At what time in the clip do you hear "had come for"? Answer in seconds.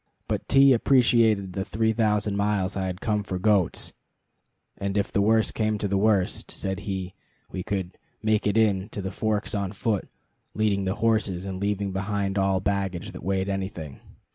2.87-3.37